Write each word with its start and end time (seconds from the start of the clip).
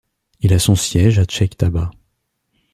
Il 0.39 0.51
a 0.53 0.57
son 0.57 0.73
siège 0.73 1.19
à 1.19 1.25
Cheikh 1.25 1.57
Taba. 1.57 1.91